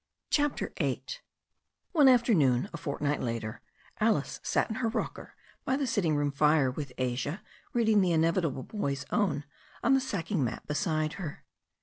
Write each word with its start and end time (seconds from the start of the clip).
CHAPTER 0.31 0.73
VIII 0.79 1.03
ONE 1.91 2.07
afternoon, 2.09 2.69
a 2.73 2.77
fortnight 2.77 3.21
later, 3.21 3.61
Alice 3.99 4.39
sat 4.41 4.67
in 4.67 4.77
her 4.77 4.87
rocker 4.89 5.35
by 5.63 5.77
the 5.77 5.85
sitting 5.85 6.15
room 6.15 6.31
fire, 6.31 6.71
with 6.71 6.91
Asia 6.97 7.43
reading 7.73 8.01
the 8.01 8.11
inevitable 8.11 8.63
Boys^ 8.63 9.05
Own 9.11 9.43
on 9.83 9.93
the 9.93 10.01
sacking 10.01 10.43
mat 10.43 10.65
be 10.65 10.73
side 10.73 11.13
her. 11.13 11.45